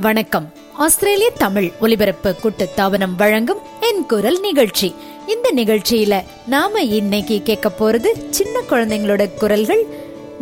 வணக்கம். 0.00 0.52
ஆஸ்திரேலிய 0.72 1.30
தமிழ் 1.30 1.70
ஒலிபரப்பு 1.80 2.34
கூட்டுத்தாபனம் 2.42 3.14
வழங்கும் 3.16 3.58
என் 3.80 4.06
குரல் 4.06 4.40
நிகழ்ச்சி. 4.40 4.94
இந்த 5.26 5.52
நிகழ்ச்சியில 5.56 6.22
நாம 6.46 6.82
இன்னைக்கு 6.82 7.40
கேட்க 7.44 7.70
போறது 7.78 8.06
சின்ன 8.30 8.60
குழந்தைங்களோட 8.70 9.34
குரல்கள் 9.34 9.86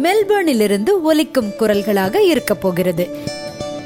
மெல்பர்னிலிருந்து 0.02 0.88
ஒலிக்கும் 1.02 1.52
குரல்களாக 1.58 2.20
இருக்க 2.20 2.54
போகிறது. 2.54 3.16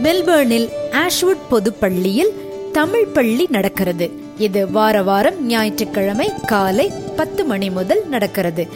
மெல்பர்னில் 0.02 0.68
ஆஷ்வுட் 0.90 1.46
பொது 1.48 1.72
பள்ளியில் 1.72 2.32
தமிழ் 2.72 3.06
பள்ளி 3.06 3.46
நடக்கிறது. 3.50 4.10
இது 4.38 4.70
வார 4.70 5.02
வாரம் 5.02 5.46
ஞாயிற்றுக்கிழமை 5.46 6.30
காலை 6.46 6.92
பத்து 7.16 7.44
மணி 7.44 7.70
முதல் 7.70 8.06
நடக்கிறது. 8.06 8.68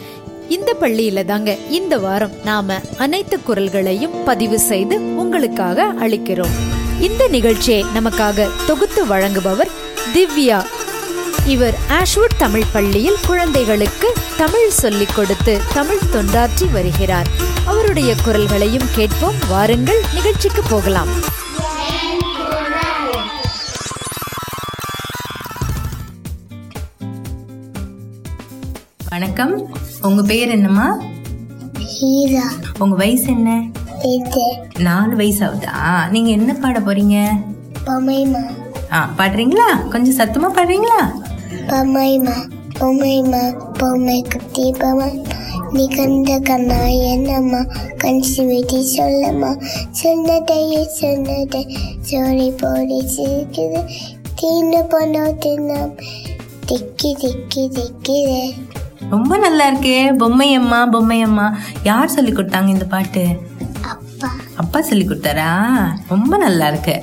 இந்த 0.49 0.75
பள்ளியில 0.81 1.25
தாங்க 1.25 1.57
இந்த 1.69 1.97
வாரம் 1.97 2.31
நாம 2.43 2.73
அனைத்து 2.97 3.39
குரல்களையும் 3.47 4.23
பதிவு 4.25 4.59
செய்து 4.59 4.95
உங்களுக்காக 5.15 5.83
அளிக்கிறோம். 5.83 6.73
இந்த 6.99 7.27
நிகழ்ச்சியை 7.27 7.85
நமக்காக 7.95 8.49
தொகுத்து 8.67 9.05
வழங்குபவர் 9.05 9.71
திவ்யா. 10.13 10.65
இவர் 11.45 11.77
ஆஷ்வுட் 11.89 12.37
தமிழ் 12.37 12.63
பள்ளியில் 12.71 13.17
குழந்தைகளுக்கு 13.27 14.13
தமிழ் 14.37 14.69
சொல்லிக் 14.69 15.15
கொடுத்து 15.15 15.61
தமிழ் 15.73 15.99
தொண்டாற்றி 16.13 16.71
வருகிறார். 16.71 17.27
அவருடைய 17.65 18.15
குரல்களையும் 18.25 18.87
கேட்போம். 18.95 19.33
வாருங்கள் 19.49 20.01
நிகழ்ச்சிக்கு 20.13 20.61
போகலாம். 20.69 21.07
வணக்கம். 29.09 29.77
உங்க 30.01 30.21
பேர் 30.21 30.49
என்னம்மா? 30.49 30.97
உங்க 32.79 32.95
வயசு 32.95 33.25
என்ன? 33.25 33.63
நாலு 34.77 35.15
வயசு 35.15 35.45
ஆகுதா 35.45 36.09
நீங்க 36.09 36.29
என்ன 36.29 36.53
பாட 36.53 36.79
போறீங்க? 36.79 37.27
ஆ 38.91 39.09
பாடுறீங்களா? 39.17 39.87
கொஞ்சம் 39.89 40.17
சத்தமா 40.19 40.47
பாடுறீங்களா? 40.53 40.99
பொம்மை 41.67 42.21
பொம்மை. 43.77 44.23
நீ 45.71 45.89
கண்ட 45.95 46.39
கண்ணா 46.39 46.85
என்னம்மா? 46.85 47.65
கஞ்சி 47.97 48.45
வெட்டி 48.45 48.83
சொல்லம்மா. 48.83 49.55
சொன்னதையே 49.91 50.83
சொன்னதை 50.83 51.77
சோழி 52.01 52.51
போடி 52.51 53.07
சிரிக்குது. 53.17 53.89
தீன 54.35 54.81
பொண்ணோ 54.81 55.37
தின்னம் 55.37 55.95
திக்கி 56.67 57.15
திக்கி 57.21 57.69
திக்கிது. 57.77 58.53
ரொம்ப 59.09 59.37
நல்லா 59.37 59.71
இருக்கே. 59.71 59.97
பொம்மையம்மா 60.21 60.89
பொம்மையம்மா. 60.93 61.53
யார் 61.83 62.09
சொல்லி 62.09 62.31
கொடுத்தாங்க 62.31 62.67
இந்த 62.67 62.85
பாட்டு? 62.85 63.53
அப்பா 64.55 64.81
சொல்லி 64.81 65.07
கொடுத்தாரா? 65.07 65.49
ரொம்ப 66.07 66.37
நல்லா 66.37 66.67
இருக்கு. 66.67 66.95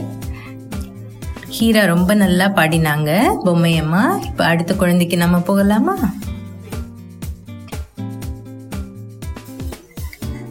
ஹீரா 1.48 1.84
ரொம்ப 1.84 2.14
நல்லா 2.14 2.48
பாடினாங்க. 2.48 3.10
பொம்மையம்மா 3.44 4.24
இப்ப 4.24 4.44
அடுத்த 4.44 4.74
குழந்தைக்கு 4.74 5.16
நம்ம 5.16 5.38
போகலாமா? 5.38 5.96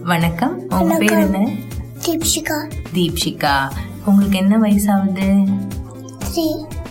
வணக்கம். 0.01 0.67
உங்க 0.69 0.97
பேர் 0.97 1.17
என்ன? 1.17 1.49
தீப்ஷிகா. 2.05 2.57
தீப்ஷிகா. 2.93 3.71
உங்களுக்கு 4.05 4.37
என்ன 4.37 4.57
வயசாகுது? 4.57 5.27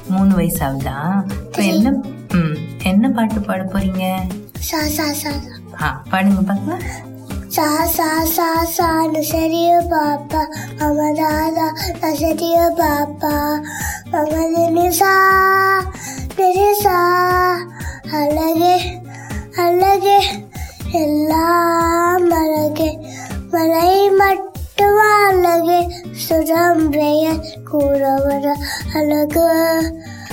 மூணு 0.08 0.38
வயசாகுதா? 0.38 1.26
இப்போ 1.46 1.62
என்ன 1.62 1.91
ம் 2.32 2.56
என்ன 2.82 3.08
பாட்டு 3.08 3.41
பாட 3.41 3.62
போறீங்க. 3.62 4.04
ஆ 5.82 6.02
பாடுங்க 6.10 6.41
பார்க்கலாம். 6.41 6.82
சா 7.50 7.86
சா 7.86 8.24
சா 8.24 8.64
சா 8.64 9.06
நசரிய 9.06 9.70
பாப்பா 9.90 10.42
அமதாதா 10.78 11.66
நசரிய 12.00 12.58
பாப்பா. 12.76 13.32
மமதினி 14.12 14.88
சா 14.88 15.14
பெருசா 16.36 16.98
அழகே 18.12 18.76
அழகே 19.56 20.19
எல்லாம் 20.92 22.30
அழகே. 22.30 22.98
மலை 23.50 24.10
மட்டும் 24.10 24.98
அழகே. 24.98 25.91
சுரம் 26.12 26.91
பெயர் 26.91 27.44
கூட 27.70 28.20
வர 28.25 28.56
அழகு. 28.94 29.46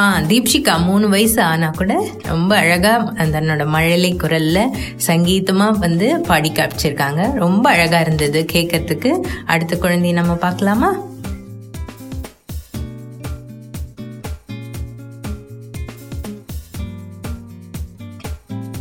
ஆ 0.00 0.20
தீப்ஷிகா 0.20 0.84
மூணு 0.84 1.08
வயசு 1.08 1.42
ஆனா 1.42 1.70
கூட 1.70 1.92
ரொம்ப 2.22 2.56
அழகா 2.56 2.92
அந்த 3.16 3.40
தன்னோட 3.40 3.66
மழலை 3.66 4.14
குரல்ல 4.14 4.58
சங்கீதமா 5.06 5.78
வந்து 5.78 6.20
பாடி 6.20 6.52
காமிச்சிருக்காங்க. 6.52 7.34
ரொம்ப 7.34 7.70
அழகா 7.70 8.00
இருந்தது 8.00 8.46
கேட்கறதுக்கு 8.52 9.12
அடுத்த 9.46 9.76
குழந்தைய 9.76 10.12
நம்ம 10.12 10.34
பார்க்கலாமா? 10.34 10.90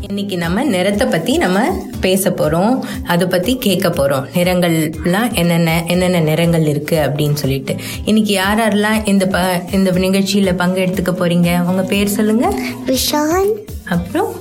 இன்னைக்கு 0.02 0.38
நம்ம 0.38 0.64
நிறத்தை 0.64 1.08
பத்தி 1.08 1.38
நம்ம 1.38 1.60
பேச 2.04 2.30
போறோம் 2.30 2.80
அதை 3.06 3.28
பத்தி 3.28 3.58
கேட்க 3.58 3.90
போறோம் 3.90 4.26
நிறங்கள்லாம் 4.36 5.34
என்னென்ன 5.34 5.84
என்னென்ன 5.88 6.20
நிறங்கள் 6.20 6.66
இருக்கு 6.68 6.98
அப்படின்னு 6.98 7.34
சொல்லிட்டு. 7.34 7.76
இன்னைக்கு 8.06 8.34
யார் 8.34 8.60
யாரெல்லாம் 8.60 9.08
இந்த 9.08 9.26
ப 9.28 9.40
இந்த 9.72 9.92
நிகழ்ச்சியில 9.92 10.52
பங்கெடுத்துக்க 10.62 11.12
போறீங்க? 11.14 11.64
உங்க 11.64 11.82
பேர் 11.82 12.08
சொல்லுங்க. 12.08 12.54
விஷான். 12.86 13.52
அப்புறம்? 13.86 14.34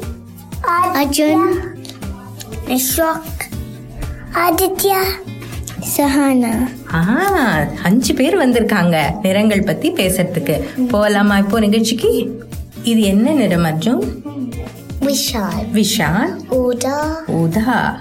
அர்ஜுன். 0.94 1.46
ஆதித்யா. 4.32 5.00
சஹானா. 5.96 6.52
ஆ 6.94 7.04
அஞ்சு 7.82 8.14
பேர் 8.14 8.38
வந்திருக்காங்க 8.38 8.96
நிறங்கள் 9.22 9.62
பத்தி 9.62 9.92
பேசுறதுக்கு. 9.92 10.60
போகலாமா 10.88 11.38
இப்போ 11.38 11.60
நிகழ்ச்சிக்கு? 11.60 12.10
இது 12.82 13.00
என்ன 13.00 13.30
நிறம் 13.30 13.64
அர்ஜுன்? 13.64 14.02
விஷால். 15.02 15.66
விஷால். 15.72 16.48
ஊதா. 16.48 17.22
ஊதா. 17.26 18.00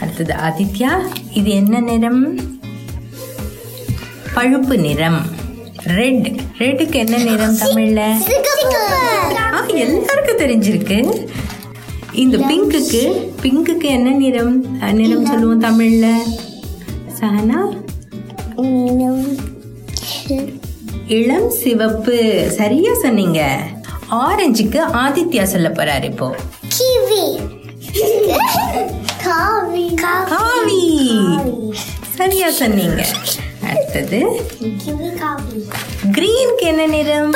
அடுத்தது 0.00 0.34
ஆதித்யா. 0.34 1.06
இது 1.32 1.50
என்ன 1.50 1.80
நிறம்? 1.80 2.38
பழுப்பு 4.34 4.78
நிறம். 4.78 5.20
ரெட் 5.84 6.40
ரெட்டுக்கு 6.58 6.94
என்ன 6.94 7.16
நிறம் 7.16 7.56
தமிழ்ல? 7.56 8.16
ஆ 9.52 9.66
எல்லாருக்கும் 9.66 10.38
தெரிஞ்சிருக்கு. 10.38 11.26
இந்த 12.12 12.36
பிங்க்குக்கு 12.36 13.30
பிங்க்குக்கு 13.42 13.84
என்ன 13.84 14.10
நிறம்? 14.10 14.80
நிறம் 14.92 15.26
சொல்லுவோம் 15.26 15.62
தமிழ்ல. 15.62 16.14
சஹனா? 17.20 17.76
இளம் 21.06 21.50
சிவப்பு. 21.50 22.46
சரியா 22.56 22.94
சொன்னீங்க. 22.94 23.66
ஆரஞ்சுக்கு 24.10 24.80
ஆதித்யா 24.92 25.42
சொல்ல 25.42 25.68
போறாரு 25.68 26.04
இப்போ. 26.04 26.36
கிவி. 26.78 27.38
காவி. 29.24 29.94
காவி. 29.94 31.08
சரியா 32.16 32.50
சொன்னீங்க. 32.50 33.04
அடுத்தது. 33.68 34.40
கிரீனுக்கு 36.10 36.60
என்ன 36.60 36.86
நிறம்? 36.86 37.32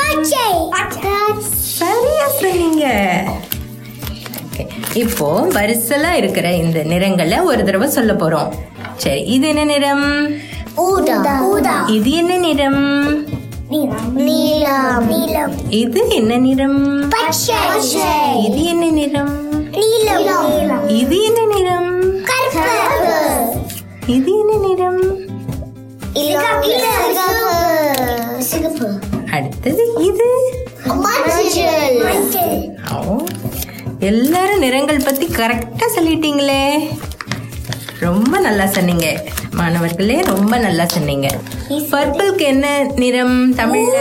சரியா 1.51 2.27
சொன்னீங்க. 2.41 2.87
Okay. 4.57 4.67
இப்போ 4.93 5.41
வரிசலா 5.41 6.13
இருக்கிற 6.13 6.53
இந்த 6.53 6.83
நிறங்களை 6.83 7.39
ஒரு 7.39 7.65
தடவை 7.65 7.89
சொல்ல 7.89 8.13
போறோம். 8.13 8.53
சரி 8.97 9.21
இது 9.21 9.49
என்ன 9.49 9.65
நிறம்? 9.65 10.29
இது 11.87 12.11
என்ன 12.11 12.37
நிறம்? 12.37 13.27
நீலம் 13.73 14.17
நீலம் 15.07 15.53
இது 15.69 16.01
என்ன 16.09 16.37
நிறம்? 16.37 17.09
பச்சை. 17.09 17.55
இது 18.45 18.65
என்ன 18.65 18.85
நிறம்? 18.91 19.35
நீலம் 19.71 20.89
இது 20.89 21.17
என்ன 21.25 21.45
நிறம்? 21.55 21.91
கருப்பு. 22.23 22.67
இது 24.07 24.33
என்ன 24.39 24.53
நிறம்? 24.67 25.01
சிகப்பு. 28.39 28.89
அடுத்தது 29.33 29.87
இது. 30.01 30.29
எல்லாரும் 33.99 34.59
நிறங்கள் 34.59 35.05
பத்தி 35.05 35.27
கரெக்டா 35.27 35.89
சொல்லிட்டீங்களே. 35.97 36.65
ரொம்ப 38.05 38.35
நல்லா 38.45 38.67
சொன்னீங்க. 38.75 39.07
மாணவர்களே 39.59 40.17
ரொம்ப 40.29 40.53
நல்லா 40.65 40.85
சொன்னீங்க. 40.95 41.29
பர்பிள்க்கு 41.93 42.45
என்ன 42.53 42.67
நிறம் 43.03 43.37
தமிழ்ல? 43.59 43.99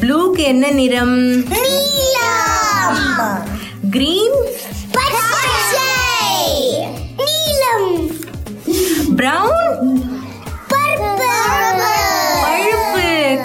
ப்ளூக்கு 0.00 0.42
என்ன 0.52 0.70
நிறம்? 0.80 1.14
கிரீன் 3.96 4.38
நீலம். 7.20 7.88
பிரவுன் 9.20 9.78
பழுப்பு. 10.72 11.30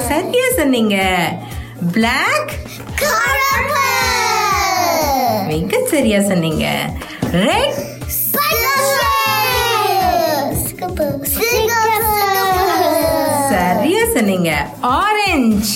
சரியா 0.09 0.47
சொன்னீங்க. 0.59 0.97
பிளாக் 1.93 2.51
மிக 5.51 5.79
சரியா 5.91 6.19
சொன்னீங்க. 6.27 6.65
ரெட் 7.45 7.79
சொன்னீங்க 14.41 14.67
ஆரஞ்சு. 14.81 15.73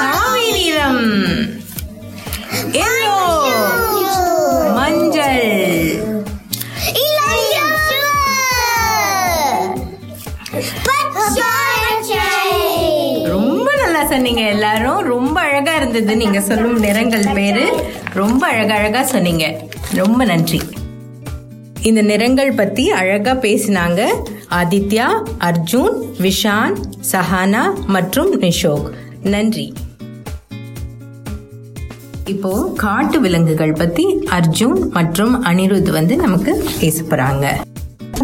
காவி 0.00 0.44
நிறம். 0.56 1.06
எல்லோ 2.82 3.16
மஞ்சள். 4.74 5.48
ரொம்ப 13.24 13.74
நல்லா 13.82 14.06
சொன்னீங்க 14.06 14.40
எல்லாரும். 14.40 15.00
ரொம்ப 15.12 15.40
அழகா 15.40 15.74
இருந்தது 15.76 16.16
நீங்க 16.16 16.40
சொல்லும் 16.40 16.78
நிறங்கள் 16.78 17.28
பேரு. 17.34 17.66
ரொம்ப 18.14 18.42
அழகழகா 18.52 19.02
சொன்னீங்க. 19.02 19.46
ரொம்ப 19.94 20.24
நன்றி. 20.24 20.60
இந்த 21.82 22.02
நிறங்கள் 22.02 22.52
பத்தி 22.52 22.84
அழகா 22.90 23.32
பேசினாங்க. 23.32 24.00
ஆதித்யா 24.50 25.06
அர்ஜுன் 25.40 25.94
விஷான் 26.18 26.76
சஹானா 27.12 27.62
மற்றும் 27.86 28.30
நிஷோக் 28.38 28.86
நன்றி 29.24 29.66
இப்போ 32.26 32.52
காட்டு 32.76 33.20
விலங்குகள் 33.20 33.72
பத்தி 33.72 34.04
அர்ஜுன் 34.30 34.78
மற்றும் 34.90 35.34
அனிருத் 35.42 35.90
வந்து 35.90 36.16
நமக்கு 36.16 36.52
பேச 36.80 37.02
போறாங்க 37.02 37.44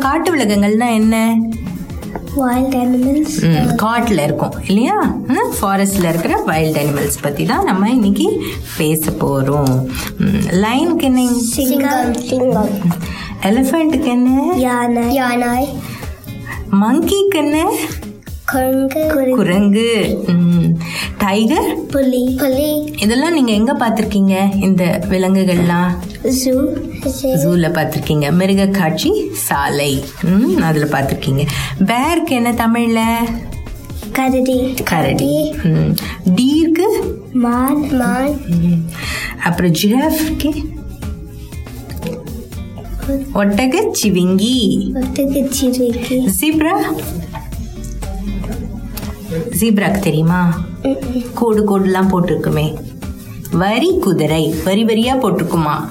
காட்டு 0.00 0.36
விலங்குகள்னா 0.36 0.90
என்ன 0.92 1.16
Wild 2.36 2.74
animals. 2.76 3.30
ம், 3.46 3.66
காட்டுல 3.82 4.20
இருக்கும் 4.22 4.54
இல்லையா 4.66 4.94
ஃபாரஸ்ட்ல 5.58 6.08
இருக்கிற 6.08 6.34
வைல்ட் 6.46 6.78
அனிமல்ஸ் 6.78 7.18
பத்தி 7.22 7.44
தான் 7.44 7.64
நம்ம 7.64 7.90
இன்னைக்கு 7.90 8.26
பேச 8.78 9.12
போறோம் 9.20 9.72
லைனுக்கு 10.62 11.06
என்ன. 11.08 11.20
எலிஃபென்ட்டுக்கு 13.42 14.10
என்ன 14.10 14.40
Yanai. 14.58 15.06
Yanai. 15.14 15.62
மங்கிக்கு 16.72 17.38
என்ன. 17.38 17.56
குரங்கு 18.46 19.88
டைகர் 21.18 21.68
Puli. 21.92 22.22
Puli. 22.38 22.68
இதெல்லாம் 22.96 23.32
நீங்க 23.32 23.52
எங்க 23.52 23.72
பார்த்திருக்கீங்க 23.72 24.34
இந்த 24.60 25.00
விலங்குகள்லாம் 25.08 25.92
Zoo. 26.40 26.58
ஜூல 27.42 27.68
பார்த்திருக்கீங்க 27.70 28.32
மிருக 28.32 28.66
காட்சி 28.66 29.10
சாலை 29.32 29.92
ம், 30.22 30.56
அதுல 30.62 30.84
பார்த்திருக்கீங்க 30.84 31.44
பேருக்கு 31.86 32.34
என்ன 32.34 32.52
தமிழ்ல. 32.52 33.00
கரடி 34.84 35.32
ம். 35.64 35.92
டீருக்கு 36.34 36.88
Man. 37.34 37.76
Man. 37.92 38.30
ம். 38.60 38.80
அப்புறம் 39.42 39.70
ஜிராஃப்க்கு 39.72 40.50
ஒட்டக 43.08 43.94
சிவிங்கி. 44.02 44.56
Otagachiriki. 44.94 46.30
ஜீப்ரா? 46.40 46.74
ஜீப்ராக்கு 49.30 49.98
தெரியுமா? 49.98 50.60
கோடு 51.34 51.62
கோடுலாம் 51.62 52.10
போட்டிருக்குமே. 52.12 52.76
வரி 53.50 53.98
குதிரை 53.98 54.54
வரி 54.64 54.84
வரியா 54.84 55.14
போட்டிருக்குமா? 55.14 55.88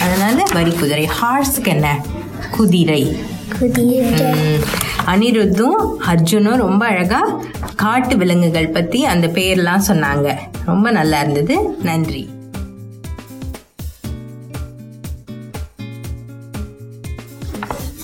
அதனால 0.00 0.42
வரி 0.52 0.70
குதிரை. 0.70 1.08
ஹார்ஸ்க்கு 1.22 1.66
என்ன? 1.66 2.04
குதிரை. 2.50 3.16
அனிருத்தும் 5.06 5.80
அர்ஜுனும் 6.08 6.56
ரொம்ப 6.56 6.86
அழகா 6.86 7.40
காட்டு 7.76 8.16
விலங்குகள் 8.16 8.68
பத்தி 8.68 9.04
அந்த 9.04 9.26
பேர்லாம் 9.26 9.82
சொன்னாங்க. 9.88 10.38
ரொம்ப 10.64 10.90
நல்லா 10.90 11.20
இருந்தது. 11.20 11.76
நன்றி. 11.82 12.28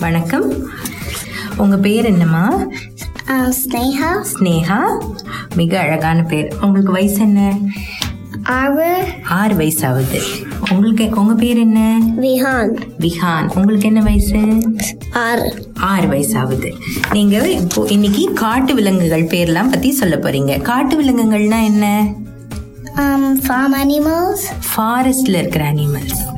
வணக்கம். 0.01 0.53
உங்க 1.57 1.77
பேர் 1.77 2.05
என்னம்மா? 2.05 2.63
Sneha. 3.29 4.25
ஸ்னேகா. 4.33 4.79
மிக 5.55 5.79
அழகான 5.79 6.21
பேர். 6.21 6.53
உங்களுக்கு 6.61 6.91
வயசு 6.91 7.19
என்ன. 7.19 7.57
ஆறு. 8.43 9.55
வயசு 9.55 9.87
ஆகுது 9.87 10.21
உங்களுக்கு 10.71 11.09
உங்க 11.09 11.33
பேர் 11.33 11.57
என்ன? 11.57 11.99
Vihan. 12.21 12.81
விஹான். 12.99 13.55
உங்களுக்கு 13.55 13.87
என்ன 13.87 14.01
வயசு. 14.01 14.61
ஆறு. 15.75 16.07
வயசு 16.07 16.37
ஆகுது 16.37 16.73
நீங்க 17.11 17.49
இப்போ 17.49 17.85
இன்னைக்கு 17.89 18.33
காட்டு 18.33 18.75
விலங்குகள் 18.75 19.23
பேர்லாம் 19.23 19.69
பத்தி 19.69 19.91
சொல்ல 19.91 20.17
போறீங்க. 20.17 20.61
காட்டு 20.61 21.03
விலங்குகள்னா 21.03 21.63
என்ன? 21.63 22.13
farm 23.47 23.73
animals. 23.85 24.37
ஃபாரஸ்ட்ல 24.77 25.29
இருக்கிற 25.29 25.71
அனிமல்ஸ் 25.71 26.29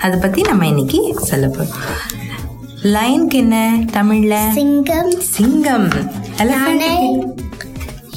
அதை 0.00 0.18
பத்தி 0.20 0.42
நம்ம 0.42 0.66
இன்னைக்கு 0.66 1.14
சொல்ல 1.18 1.46
போறோம். 1.46 2.17
லைனுக்கு 2.84 3.36
என்ன 3.36 3.56
தமிழ்ல 3.94 4.34
Singam. 4.56 5.06
சிங்கம் 5.34 5.86
Yane. 6.40 6.90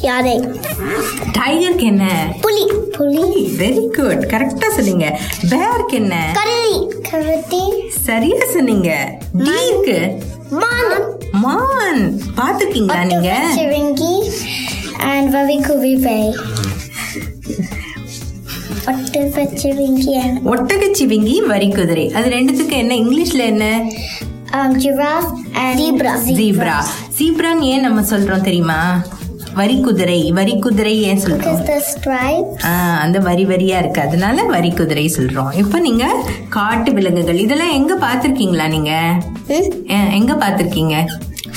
Yane. 0.07 0.35
டைகருக்கு 1.37 1.85
என்ன 1.85 2.05
Puli. 2.43 2.65
Puli. 2.95 3.23
வெரி 3.61 3.83
குட் 3.97 4.23
கரெக்டா 4.33 4.67
சொன்னீங்க 4.77 5.07
பேருக்கு 5.51 5.95
என்ன 5.95 6.15
Karadi. 6.39 6.75
Karadi. 7.09 7.63
சரியா 8.07 8.39
சொன்னீங்க 8.55 8.89
டீருக்கு 9.47 9.97
Man. 10.61 10.89
மான் 11.43 12.01
பாத்துருக்கீங்களா 12.39 13.01
நீங்க 13.13 13.29
Chiringi. 13.57 14.13
And 15.11 15.27
Vavikuvive. 15.35 16.17
Chiringi 19.61 20.13
and 20.23 20.35
ஒட்டகச்சிவிங்கி 20.53 21.35
வரி 21.51 21.67
குதிரை 21.69 22.05
அது 22.17 22.27
ரெண்டுத்துக்கு 22.29 22.75
என்ன 22.83 22.93
இங்கிலீஷ்ல 23.03 23.43
என்ன 23.53 23.65
and 24.53 24.75
zebra. 24.83 26.13
ஜீப்ரா 26.39 26.77
ஜீப்ரான்னு 27.17 27.67
ஏன் 27.73 27.85
நம்ம 27.87 28.01
சொல்றோம் 28.11 28.45
தெரியுமா? 28.47 28.79
வரி 29.59 29.75
குதிரை. 29.85 30.19
வரி 30.37 30.53
குதிரை 30.65 30.93
ஏன் 31.09 31.21
சொல்றோம்? 31.23 31.57
அந்த 33.03 33.17
வரி 33.19 33.45
வரியா 33.45 33.77
இருக்கு. 33.83 34.01
அதனால 34.01 34.43
வரி 34.53 34.71
குதிரை 34.79 35.05
சொல்றோம். 35.17 35.51
இப்போ 35.63 35.79
நீங்க 35.79 36.05
காட்டு 36.49 36.91
விலங்குகள் 36.93 37.43
இதெல்லாம் 37.45 37.75
எங்க 37.79 37.95
பாத்திருக்கீங்களா 38.05 38.67
நீங்க? 38.75 38.93
எங்க 40.19 40.33
பாத்திருக்கீங்க 40.43 40.95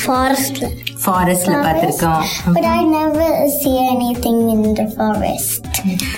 Forest. 0.06 0.56
ஃபாரஸ்ட்ல 1.04 1.54
பாத்திருக்கோம் 1.66 2.22
But 2.56 2.66
I 2.76 2.84
never 2.98 3.28
see 3.60 3.76
anything 3.92 4.38
in 4.54 4.62
the 4.78 4.86
forest. 4.96 5.62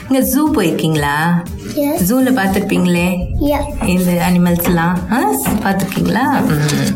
இங்க 0.09 0.21
ஜூ 0.33 0.43
போயிருக்கீங்களா. 0.57 1.17
ஜூல 1.81 2.31
பாத்திருப்பீங்களே 2.31 3.09
Yeah. 3.41 3.87
இந்த 3.87 4.13
அனிமல்ஸ் 4.29 4.65
எல்லாம் 4.65 4.99
ஆ, 5.13 5.19
பாத்திருக்கீங்களா 5.63 6.25
ம். 6.49 6.95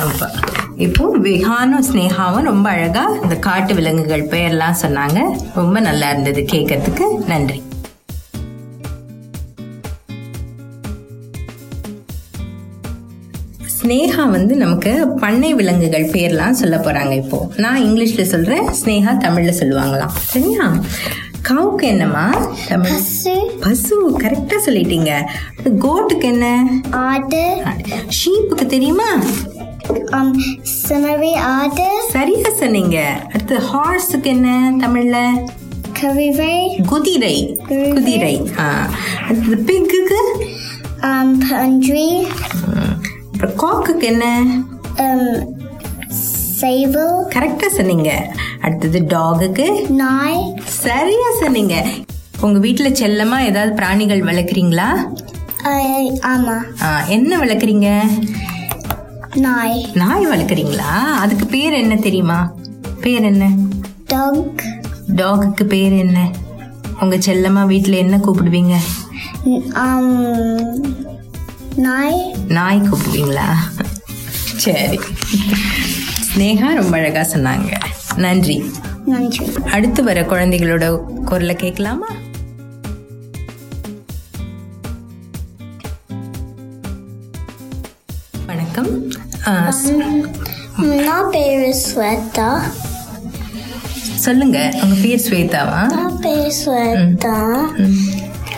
அப்ப, 0.00 0.30
இப்போ 0.76 1.16
விஹானும் 1.18 1.86
ஸ்னேகாவும் 1.92 2.42
ரொம்ப 2.42 2.70
அழகா 2.70 3.18
இந்த 3.22 3.38
காட்டு 3.38 3.74
விலங்குகள் 3.74 4.22
பெயர்லாம் 4.22 4.80
சொன்னாங்க. 4.82 5.18
ரொம்ப 5.54 5.80
நல்லா 5.80 6.10
இருந்தது 6.10 6.40
கேட்கறதுக்கு. 6.40 7.06
நன்றி. 7.26 7.62
ஸ்னேகா 13.78 14.30
வந்து 14.30 14.56
நமக்கு 14.56 15.08
பண்ணை 15.20 15.54
விலங்குகள் 15.54 16.04
பேர்லாம் 16.04 16.50
சொல்ல 16.50 16.76
போறாங்க 16.76 17.12
இப்போ. 17.14 17.50
நான் 17.56 17.82
இங்கிலீஷ்ல 17.84 18.22
சொல்றேன் 18.22 18.68
ஸ்னேகா 18.68 19.12
தமிழ்ல 19.18 19.52
சொல்லுவாங்களாம். 19.60 20.14
சரியா? 20.24 20.66
கவுக்கு 21.48 21.86
என்னம்மா? 21.86 22.46
தமிழ். 22.68 22.90
பசு. 23.60 24.10
கரெக்டா 24.18 24.54
சொல்லிட்டீங்க. 24.66 25.26
கோட்டுக்கு 25.64 26.22
என்ன? 26.22 26.64
Otter. 26.90 27.66
ஷீப்புக்கு 28.24 28.66
தெரியுமா? 28.66 29.14
Um, 29.88 30.30
summary 30.88 31.34
otter. 31.34 32.10
சரியா 32.10 32.48
சொன்னீங்க. 32.58 33.20
அடுத்து 33.32 33.58
ஹார்ஸுக்கு 33.58 34.22
என்ன 34.22 34.72
தமிழ்ல? 34.78 35.48
Curry 36.00 36.86
குதிரை. 36.86 37.60
குதிரை. 37.94 38.50
அடுத்தது 39.28 39.56
பிக்குக்கு 39.56 40.42
Um, 41.00 41.38
pundry. 41.50 42.26
அப்புறம் 43.32 43.58
காக்குக்கு 43.58 44.02
என்ன? 44.02 44.42
Sable. 46.64 47.08
கரெக்டா 47.34 47.68
சொன்னீங்க 47.76 48.10
அடுத்தது 48.60 48.98
டாகுக்கு 49.08 49.64
Nine. 50.00 50.42
சரியா 50.82 51.28
சொன்னீங்க 51.40 51.74
உங்க 52.40 52.58
வீட்டுல 52.58 52.88
செல்லமா 53.00 53.38
ஏதாவது 53.42 53.72
பிராணிகள் 53.74 54.28
வளர்க்குறீங்களா 54.28 54.88
Uh, 55.66 56.00
ama. 56.30 56.56
ஆ, 56.82 56.88
என்ன 57.08 57.38
வளர்க்குறீங்க 57.38 57.88
Nine. 59.44 59.78
நாய் 59.94 60.26
வளர்க்குறீங்களா 60.26 60.90
அதுக்கு 61.22 61.46
பேர் 61.46 61.74
என்ன 61.74 61.94
தெரியுமா 61.98 62.38
பேர் 63.00 63.24
என்ன 63.24 63.44
Dog. 64.08 64.36
டாகுக்கு 65.14 65.64
பேர் 65.66 65.96
என்ன 65.98 66.18
உங்க 67.00 67.16
செல்லமா 67.26 67.64
வீட்ல 67.66 67.96
என்ன 67.96 68.16
கூப்பிடுவீங்க 68.18 68.74
nine. 71.86 72.20
நாய் 72.48 72.86
கூப்பிடுவீங்களா 72.88 73.48
சரி 74.56 74.98
ஸ்னேகா 76.36 76.68
ரொம்ப 76.74 76.96
அழகா 76.96 77.20
சொன்னாங்க. 77.32 77.68
நன்றி. 78.16 78.70
நன்றி. 79.06 79.44
அடுத்து 79.70 80.02
வர 80.04 80.20
குழந்தைகளோட 80.20 80.84
குரலை 81.24 81.54
கேட்கலாமா? 81.54 82.08
வணக்கம். 88.46 88.90
நான் 91.06 91.30
பேர் 91.30 91.76
ஸ்வேதா. 91.84 92.48
சொல்லுங்க 94.24 94.58
உங்க 94.82 94.96
பேர் 95.02 95.24
ஸ்வேதாவா? 95.28 95.80
நான் 95.94 96.18
பேர் 96.20 96.54
ஸ்வேதா. 96.64 97.38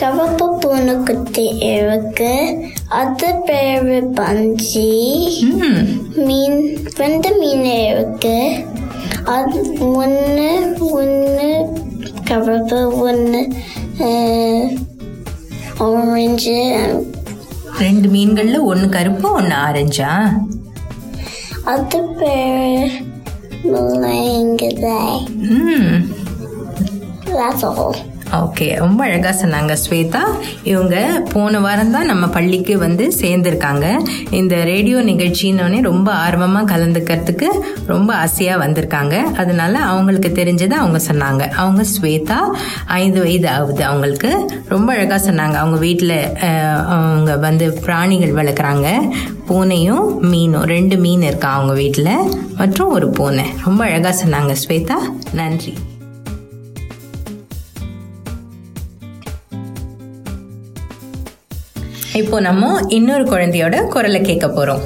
கவப்பு 0.01 0.59
பூனை 0.59 0.95
குத்தி 0.95 1.47
இருக்கு. 1.75 2.35
அது 2.89 3.35
பேர் 3.45 4.05
பஞ்சி. 4.11 4.89
மீன் 6.17 6.61
ரெண்டு 6.95 7.35
மீன் 7.37 7.65
இருக்கு. 7.65 8.65
அது 9.25 9.61
ஒன்று 9.95 10.49
ஒன்று 10.91 11.51
கவப்பு 12.31 12.99
ஒன்று 12.99 13.41
ஆரஞ்சு 15.79 16.97
ரெண்டு 17.79 18.09
மீன்கள்ல 18.09 18.61
ஒன்னு 18.63 18.89
கருப்பு 18.89 19.33
ஒன்னு 19.33 19.55
ஆரஞ்சா? 19.55 20.33
அது 21.65 22.03
பேர் 22.05 22.95
முள்ளங்கிதை 23.65 24.99
ம் 25.37 26.15
That's 27.39 27.65
all. 27.65 27.95
ஓகே 28.43 28.67
ரொம்ப 28.83 29.01
அழகாக 29.05 29.35
சொன்னாங்க 29.43 29.73
ஸ்வேதா. 29.85 30.23
இவங்க 30.71 30.97
போன 31.33 31.61
வாரம் 31.67 31.93
தான் 31.95 32.11
நம்ம 32.11 32.25
பள்ளிக்கு 32.37 32.79
வந்து 32.79 33.05
சேர்ந்துருக்காங்க. 33.21 33.87
இந்த 34.31 34.55
ரேடியோ 34.71 34.99
நிகழ்ச்சின்னொடனே 35.11 35.81
ரொம்ப 35.91 36.09
ஆர்வமாக 36.13 36.71
கலந்துக்கிறதுக்கு 36.73 37.49
ரொம்ப 37.93 38.11
ஆசையாக 38.15 38.63
வந்திருக்காங்க. 38.65 39.17
அதனால 39.43 39.79
அவங்களுக்கு 39.79 40.31
தெரிஞ்சதை 40.41 40.77
அவங்க 40.83 41.01
சொன்னாங்க. 41.09 41.43
அவங்க 41.63 41.85
ஸ்வேதா 41.95 42.41
ஐந்து 43.01 43.21
வயது 43.21 43.49
ஆகுது 43.57 43.85
அவங்களுக்கு. 43.91 44.33
ரொம்ப 44.75 44.89
அழகாக 44.93 45.21
சொன்னாங்க. 45.31 45.57
அவங்க 45.63 45.81
வீட்டில் 45.87 46.19
அவங்க 46.97 47.37
வந்து 47.47 47.67
பிராணிகள் 47.87 48.37
வளர்க்குறாங்க. 48.41 48.89
பூனையும் 49.49 50.07
மீனும் 50.33 50.69
ரெண்டு 50.75 50.97
மீன் 50.97 51.23
இருக்கா 51.23 51.51
அவங்க 51.59 51.75
வீட்டில் 51.83 52.15
மற்றும் 52.61 52.95
ஒரு 52.99 53.09
பூனை. 53.19 53.45
ரொம்ப 53.65 53.81
அழகாக 53.85 54.15
சொன்னாங்க 54.23 54.55
ஸ்வேதா. 54.65 54.99
நன்றி. 55.41 55.75
இப்போ 62.17 62.41
நம்ம 62.41 62.81
இன்னொரு 62.89 63.25
குழந்தையோட 63.25 63.87
குரலை 63.87 64.21
கேட்க 64.21 64.47
போறோம். 64.47 64.81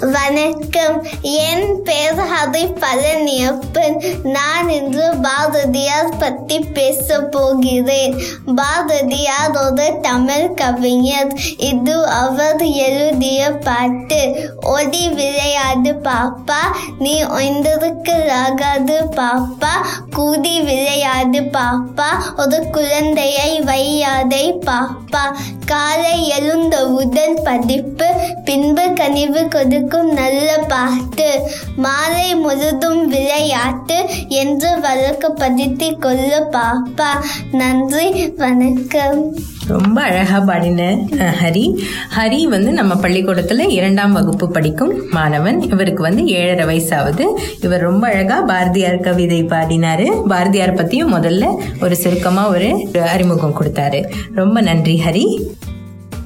வணக்கம். 0.00 1.06
என் 1.20 1.82
பேர் 1.82 2.14
ஹரி 2.14 2.74
பழனியப்பன். 2.74 4.16
நான் 4.22 4.68
இன்று 4.68 5.14
பாரதியார் 5.22 6.16
பற்றி 6.18 6.58
பேச 6.58 7.20
போகிறேன். 7.20 8.22
பாரதியார் 8.54 9.56
ஒரு 9.56 9.98
தமிழ் 10.02 10.54
கவிஞர். 10.54 11.32
இது 11.56 12.06
அவர் 12.06 12.62
எழுதிய 12.62 13.50
பாட்டு. 13.50 14.50
ஒடி 14.62 15.08
விளையாடு 15.08 15.92
பாப்பா. 15.92 16.62
நீ 16.98 17.24
ஒன்றிருக்கலாகாது 17.24 19.04
பாப்பா. 19.10 19.86
கூடி 20.10 20.60
விளையாடு 20.60 21.40
பாப்பா. 21.40 22.10
ஒரு 22.36 22.66
குழந்தையை 22.72 23.60
வையாதை 23.60 24.52
பாப்பா. 24.66 25.36
காலை 25.66 26.28
எழுந்தவுடன் 26.28 27.40
படிப்பு 27.44 28.06
பின்பு 28.44 28.92
கனிவு 28.92 29.48
கொடுக்கும் 29.48 30.12
நல்ல 30.12 30.58
பாட்டு 30.58 31.50
மாலை 31.76 32.34
முழுதும் 32.34 33.06
விளையாட்டு 33.08 34.28
என்று 34.28 34.80
வழக்கு 34.80 35.32
பதித்து 35.32 35.98
கொள்ள 35.98 36.48
பாப்பா. 36.50 37.10
நன்றி 37.52 38.28
வணக்கம். 38.28 39.34
ரொம்ப 39.66 40.02
அழகாக 40.02 40.44
பாடின 40.44 41.06
ஹரி. 41.42 41.78
ஹரி 42.16 42.42
வந்து 42.42 42.72
நம்ம 42.72 42.96
பள்ளிக்கூடத்தில் 42.96 43.68
இரண்டாம் 43.68 44.12
வகுப்பு 44.12 44.50
படிக்கும் 44.50 45.08
மாணவன். 45.10 45.62
இவருக்கு 45.62 46.02
வந்து 46.02 46.26
ஏழரை 46.26 46.64
வயசாகுது 46.66 47.24
இவர் 47.60 47.80
ரொம்ப 47.80 48.08
அழகாக 48.08 48.42
பாரதியார் 48.42 48.98
கவிதை 48.98 49.44
பாடினார். 49.44 50.26
பாரதியார் 50.28 50.74
பற்றியும் 50.74 51.14
முதல்ல 51.14 51.56
ஒரு 51.80 51.96
சுருக்கமாக 51.96 52.48
ஒரு 52.48 52.86
அறிமுகம் 53.02 53.56
கொடுத்தாரு. 53.60 54.10
ரொம்ப 54.34 54.60
நன்றி 54.60 55.02
ஹரி. 55.06 55.38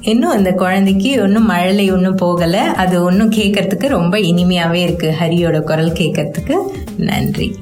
இன்னும் 0.01 0.29
அந்த 0.29 0.51
குழந்தைக்கு 0.51 1.21
ஒன்றும் 1.21 1.45
மழலை 1.45 1.91
ஒன்றும் 1.91 2.17
போகலை. 2.17 2.63
அது 2.73 3.03
ஒன்றும் 3.03 3.31
கேட்கறதுக்கு 3.31 3.87
ரொம்ப 3.87 4.17
இனிமையாகவே 4.17 4.81
இருக்குது 4.87 5.13
ஹரியோட 5.19 5.61
குரல் 5.61 5.91
கேட்கறதுக்கு 5.91 6.57
நன்றி. 6.97 7.55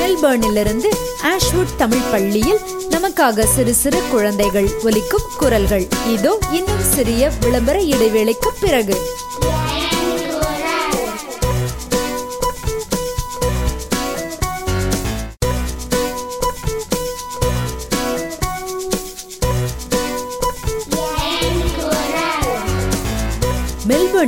மெல்பர்னிலிருந்து 0.00 0.86
ஆஷ்வுட் 1.26 1.76
தமிழ் 1.76 2.08
பள்ளியில் 2.10 2.60
நமக்காக 2.90 3.46
சிறு 3.54 3.74
சிறு 3.74 4.00
குழந்தைகள் 4.10 4.68
ஒலிக்கும் 4.82 5.26
குரல்கள் 5.38 5.84
இதோ 6.08 6.32
இன்னும் 6.52 6.84
சிறிய 6.94 7.30
விளம்பர 7.40 7.78
இடைவேளைக்கு 7.88 8.50
பிறகு 8.60 8.96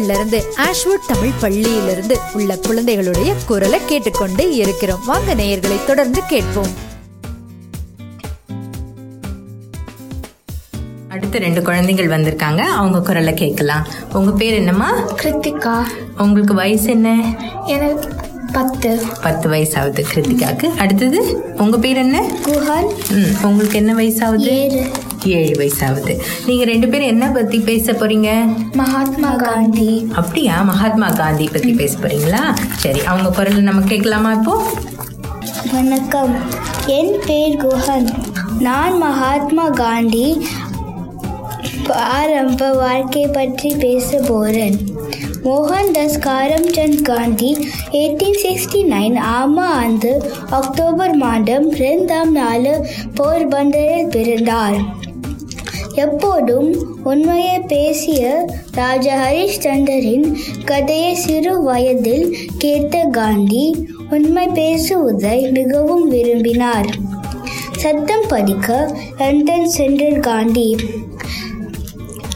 மெல்பர்ன்ல 0.01 0.15
இருந்து 0.15 0.45
ஆஷ்வுட் 0.57 1.07
தமிழ் 1.07 1.31
பள்ளியிலிருந்து 1.41 2.17
உள்ள 2.33 2.57
குழந்தைகளுடைய 2.57 3.35
குரலை 3.47 3.79
கேட்டுக்கொண்டே 3.87 4.55
இருக்கிறோம். 4.55 5.01
வாங்க 5.07 5.35
நேயர்களை 5.35 5.85
தொடர்ந்து 5.87 6.21
கேட்போம். 6.29 6.89
அடுத்த 11.09 11.39
ரெண்டு 11.39 11.63
குழந்தைகள் 11.63 12.07
வந்திருக்காங்க. 12.07 12.59
அவங்க 12.59 13.01
குரலை 13.01 13.35
கேட்கலாம். 13.35 13.87
உங்க 14.13 14.31
பேர் 14.31 14.53
என்னம்மா? 14.53 15.11
கிருத்திகா. 15.11 15.85
உங்களுக்கு 16.19 16.55
வயசு 16.55 16.91
என்ன? 16.91 17.35
எனக்கு 17.67 18.09
பத்து. 18.53 19.03
பத்து 19.23 19.51
வயசாகுது 19.51 20.05
கிருத்திகாக்கு 20.15 20.77
அடுத்தது 20.77 21.45
உங்க 21.57 21.79
பேர் 21.79 21.97
என்ன? 21.97 22.23
குஹன் 22.43 22.91
உங்களுக்கு 23.43 23.77
என்ன 23.77 23.95
வயசாகுது? 23.95 24.87
ஏழு 25.25 25.51
வயசாகுது. 25.51 26.19
நீங்க 26.47 26.65
ரெண்டு 26.65 26.89
பேரும் 26.89 27.07
என்ன 27.07 27.27
பத்தி 27.27 27.59
பேச 27.59 27.93
போறீங்க? 27.93 28.57
மகாத்மா 28.73 29.35
காந்தி. 29.35 30.09
அப்படியா? 30.15 30.63
மகாத்மா 30.63 31.11
காந்தி 31.11 31.49
பத்தி 31.53 31.73
பேச 31.73 31.99
போறீங்களா? 31.99 32.57
சரி 32.77 33.05
அவங்க 33.05 33.31
குரல் 33.31 33.63
நம்ம 33.63 33.81
கேட்கலாமா 33.81 34.33
இப்போ? 34.33 34.63
வணக்கம். 35.73 36.37
என் 36.87 37.17
பேர் 37.27 37.67
குஹன். 37.67 38.09
நான் 38.59 38.97
மகாத்மா 38.97 39.69
காந்தி. 39.69 40.47
ஆரம்ப 41.93 42.73
வாழ்க்கை 42.73 43.27
பற்றி 43.27 43.75
பேச 43.79 44.19
போறேன். 44.19 44.89
Mohandas 45.45 46.19
Karamchand 46.19 47.03
Gandhi 47.03 47.69
eighteen 47.91 48.37
sixty 48.43 48.85
nine 48.91 49.21
ஆமா 49.41 49.61
ஆண்டு 49.61 50.33
அக்டோபர் 50.51 51.15
மாதம் 51.15 51.73
ரெண்டாம் 51.73 52.31
நாள் 52.31 52.87
போர்பந்தரில் 53.15 54.09
பிறந்தார். 54.09 54.99
எப்போதும் 56.01 56.69
உண்மையை 57.05 57.59
பேசிய 57.59 58.47
ராஜா 58.73 59.15
ஹரிஷ்சந்தரின் 59.23 60.27
கதையை 60.65 61.15
சிறு 61.15 61.63
வயதில் 61.63 62.37
கேட்ட 62.59 63.05
காந்தி 63.05 63.65
உண்மை 64.11 64.47
பேசுவதை 64.49 65.39
மிகவும் 65.51 66.09
விரும்பினார். 66.09 66.91
சத்தம் 67.77 68.27
படிக்க 68.29 68.97
லண்டன் 69.19 69.69
சென்றார் 69.69 70.21
காந்தி. 70.21 70.77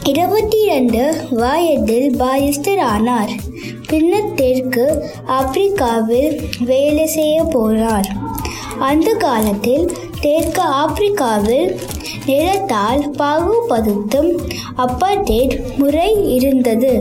இருபத்தி 0.03 0.61
இரண்டு 0.61 1.15
வயதில் 1.31 2.15
பாரிஸ்டர் 2.15 2.79
ஆனார். 2.79 3.29
பின்னர் 3.87 4.33
தெற்கு 4.35 4.85
ஆப்பிரிக்காவில் 5.25 6.41
வேலை 6.59 7.05
செய்ய 7.07 7.43
போனார். 7.43 8.09
அந்த 8.79 9.13
காலத்தில் 9.13 9.91
தெற்கு 10.25 10.63
ஆப்பிரிக்காவில் 10.81 11.69
நிலத்தால் 12.27 13.03
பாகுபடுத்தும் 13.19 14.31
அப்பார்டேட் 14.83 15.55
முறை 15.77 16.09
இருந்தது. 16.35 16.93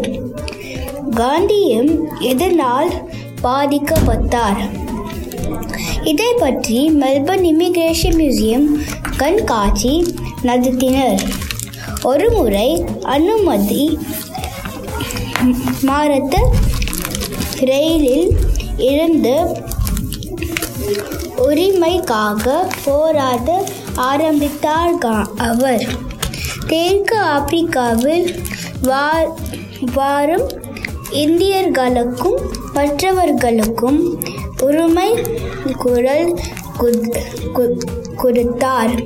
காந்தியும் 1.21 1.93
இதனால் 2.31 2.90
பாதிக்கப்பட்டார்? 3.45 4.61
இதை 6.11 6.31
பற்றி 6.43 6.78
மெல்பர்ன் 7.02 7.47
இமிகிரேஷன் 7.52 8.19
மியூசியம் 8.21 8.66
கண்காட்சி 9.16 9.95
நடத்தினர். 10.49 11.21
ஒரு 12.02 12.26
முறை 12.31 12.69
அனுமதி 13.14 13.85
மாறத்து 15.88 16.40
ரயிலில் 17.71 18.28
இருந்து 18.90 19.37
உரிமைக்காக 21.37 22.67
போராட 22.85 23.64
ஆரம்பித்தார் 23.95 24.95
கா- 24.95 25.26
அவர். 25.37 25.87
தெற்கு 26.67 27.19
ஆப்பிரிக்காவில் 27.19 28.41
வா- 28.83 29.33
வாரும் 29.95 30.50
இந்தியர்களுக்கும் 31.12 32.41
மற்றவர்களுக்கும் 32.75 34.23
உரிமை 34.62 35.19
குரல் 35.79 36.38
குத்- 36.81 37.17
கு- 37.55 37.79
கொடுத்தார். 38.17 39.03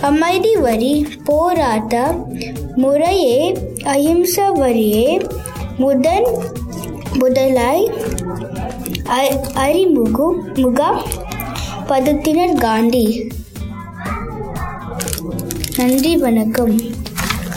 அமைதி 0.00 0.56
வரி 0.56 1.06
போராட்ட 1.24 2.24
முறையே 2.76 3.52
அஹிம்ச 3.82 4.36
வரியே 4.36 5.28
முதன் 5.76 6.26
முதலாய் 7.18 7.90
அ- 9.08 9.40
அறிமுகு 9.54 10.42
பதத்தினர் 11.86 12.58
காந்தி 12.58 13.28
நன்றி 15.76 16.16
வணக்கம். 16.16 16.80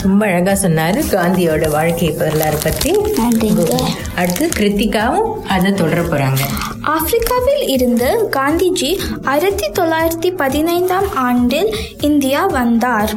ரொம்ப 0.02 0.26
அழகா 0.26 0.68
சொன்னாரு. 0.68 1.00
காந்தியோட 1.10 1.70
வாழ்க்கை 1.70 2.10
வரலாறு 2.10 2.58
பத்தி. 2.62 2.90
நன்றிங்க. 2.90 3.80
அடுத்து 4.16 4.48
கிருத்திகாவும் 4.48 5.42
அதை 5.42 5.72
தொடர 5.72 6.02
போறாங்க. 6.02 6.38
ஆப்பிரிக்காவில் 6.80 7.66
இருந்து 7.66 8.28
காந்திஜி 8.36 8.98
ஆயிரத்தி 9.24 9.70
தொள்ளாயிரத்தி 9.70 10.36
பதினைந்தாம் 10.36 11.16
ஆண்டில் 11.16 11.74
இந்தியா 12.00 12.46
வந்தார். 12.46 13.14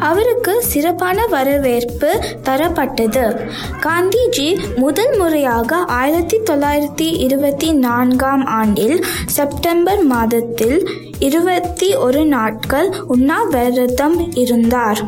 அவருக்கு 0.00 0.62
சிறப்பான 0.62 1.26
வரவேற்பு 1.26 2.20
தரப்பட்டது. 2.44 3.48
காந்திஜி 3.80 4.76
முதல் 4.76 5.18
முறையாக 5.18 5.76
ஆயிரத்தி 5.76 6.38
தொள்ளாயிரத்தி 6.38 7.16
இருபத்தி 7.18 7.72
நான்காம் 7.72 8.46
ஆண்டில் 8.46 9.04
செப்டம்பர் 9.26 10.04
மாதத்தில் 10.04 10.88
இருபத்தி 11.18 11.94
ஒரு 11.94 12.24
நாட்கள் 12.24 12.92
உண்ணாவிரதம் 13.08 14.34
இருந்தார். 14.34 15.04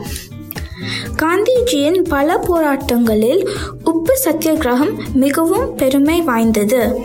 காந்திஜியின் 1.16 2.00
பல 2.08 2.44
போராட்டங்களில் 2.48 3.48
உப்பு 3.84 4.18
சத்தியாகிரகம் 4.24 4.94
மிகவும் 5.12 5.74
பெருமை 5.74 6.20
வாய்ந்தது. 6.20 7.00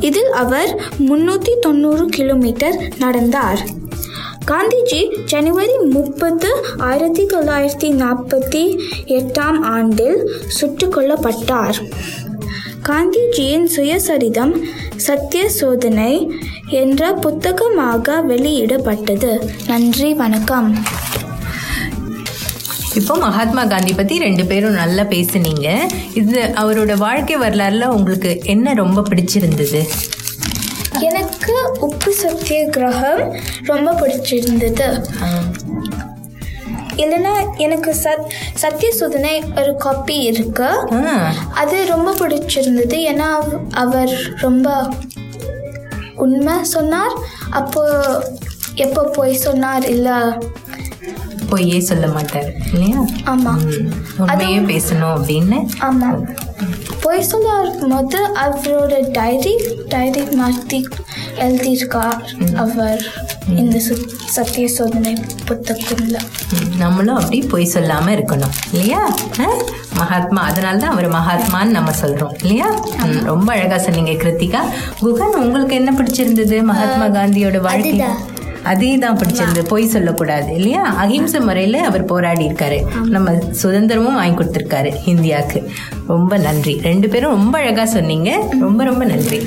இதில் 0.00 0.30
அவர் 0.32 0.80
முன்னூற்றி 0.98 1.58
தொண்ணூறு 1.60 2.06
கிலோமீட்டர் 2.06 2.82
நடந்தார். 2.98 3.77
காந்திஜி 4.50 5.24
ஜனவரி 5.24 5.76
முப்பது 5.90 6.64
ஆயிரத்தி 6.78 7.24
தொள்ளாயிரத்தி 7.24 7.88
நாற்பத்தி 8.02 8.62
எட்டாம் 9.06 9.58
ஆண்டில் 9.60 10.30
சுட்டுக் 10.46 10.96
கொல்லப்பட்டார் 10.96 11.78
காந்திஜியின் 12.88 13.66
சுயசரிதம் 13.76 14.54
சத்திய 14.96 15.50
சோதனை 15.50 16.30
என்ற 16.68 17.12
புத்தகமாக 17.12 18.22
வெளியிடப்பட்டது. 18.28 19.50
நன்றி 19.66 20.14
வணக்கம். 20.14 20.76
இப்போ 22.94 23.16
மகாத்மா 23.16 23.64
காந்தி 23.64 23.92
பத்தி 23.92 24.18
ரெண்டு 24.18 24.46
பேரும் 24.46 24.78
நல்லா 24.82 25.02
பேசுனீங்க. 25.02 25.68
இது 26.14 26.40
அவரோட 26.40 26.96
வாழ்க்கை 26.96 27.36
வரலாறுல 27.36 27.84
உங்களுக்கு 27.84 28.40
என்ன 28.44 28.74
ரொம்ப 28.74 29.00
பிடிச்சிருந்தது? 29.00 29.82
எனக்கு 31.00 31.76
உப்பு 31.80 32.14
சத்தியாகிரகம் 32.22 33.38
ரொம்ப 33.64 33.92
பிடிச்சிருந்தது. 33.92 35.04
இல்லைன்னா 36.96 37.56
எனக்கு 37.56 37.96
சத் 38.02 38.30
சத்திய 38.54 38.92
சோதனை 38.92 39.44
ஒரு 39.56 39.76
காப்பி 39.76 40.16
இருக்கு. 40.16 40.88
அது 41.54 41.86
ரொம்ப 41.86 42.14
பிடிச்சிருந்தது. 42.14 42.94
ஏன்னா 42.94 43.32
அவ- 43.32 43.60
அவர் 43.70 44.34
ரொம்ப 44.40 44.88
உண்மை 46.16 46.64
சொன்னார். 46.64 47.12
அப்போ 47.50 48.04
எப்போ 48.74 49.02
போய் 49.02 49.34
சொன்னார் 49.34 49.88
இல்லை? 49.88 50.12
பொய்யே 51.48 51.80
சொல்ல 51.80 52.06
மாட்டார் 52.06 52.52
இல்லையா? 52.72 53.04
ஆமாம் 53.24 53.60
உண்மையே 54.18 54.58
பேசணும் 54.58 55.16
அப்படின்னு. 55.16 55.68
ஆமாம் 55.78 56.28
போய் 57.08 57.22
சொல்லார் 57.22 57.70
போது 57.80 58.18
அவரோட 58.42 58.94
டைரி 59.12 59.52
டைரி 59.88 60.22
மாற்றி 60.36 60.78
எழுதியிருக்கார் 61.38 62.18
அவர் 62.56 63.02
இந்த 63.62 63.76
சத்திய 64.26 64.68
சோதனை 64.68 65.12
புத்தகத்தில். 65.46 66.18
நம்மளும் 66.76 67.16
அப்படி 67.16 67.38
பொய் 67.52 67.70
சொல்லாம 67.74 68.10
இருக்கணும் 68.16 68.54
இல்லையா? 68.72 69.00
மகாத்மா 70.00 70.40
அதனால 70.40 70.78
தான் 70.78 70.90
அவர் 70.90 71.08
மகாத்மான்னு 71.12 71.76
நம்ம 71.78 71.94
சொல்றோம் 72.02 72.34
இல்லையா? 72.42 72.68
ரொம்ப 73.24 73.48
அழகா 73.52 73.78
சொன்னீங்க 73.78 74.14
கிருத்திகா. 74.24 74.60
குகன் 75.00 75.40
உங்களுக்கு 75.44 75.74
என்ன 75.74 75.92
பிடிச்சிருந்தது 75.92 76.58
மகாத்மா 76.62 77.08
காந்தியோட 77.18 77.60
வாழ்க்கை? 77.60 78.10
அதே 78.64 78.98
தான் 78.98 79.16
பிடிச்சிருந்தது 79.16 79.68
பொய் 79.68 79.86
சொல்லக்கூடாது 79.86 80.54
இல்லையா? 80.54 80.82
அகிம்சை 80.96 81.40
முறையில 81.40 81.80
அவர் 81.80 82.04
போராடி 82.04 82.46
இருக்காரு. 82.46 82.78
நம்ம 83.08 83.30
சுதந்திரமும் 83.62 84.14
வாங்கி 84.14 84.38
கொடுத்துருக்காரு 84.38 84.92
இந்தியாவுக்கு. 85.06 85.60
ரொம்ப 86.06 86.38
நன்றி. 86.38 86.80
ரெண்டு 86.82 87.08
பேரும் 87.08 87.30
ரொம்ப 87.30 87.58
அழகா 87.58 87.84
சொன்னீங்க. 87.86 88.30
ரொம்ப 88.60 88.84
ரொம்ப 88.84 89.04
நன்றி. 89.04 89.40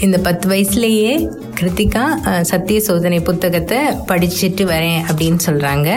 இந்த 0.00 0.18
பத்து 0.18 0.48
வயசுலயே 0.48 1.10
கிருத்திகா 1.60 2.00
அஹ், 2.24 2.40
சத்திய 2.42 2.80
சோதனை 2.80 3.20
புத்தகத்தை 3.20 3.78
படிச்சுட்டு 4.08 4.64
வரேன் 4.64 5.02
அப்படின்னு 5.08 5.38
சொல்கிறாங்க 5.46 5.88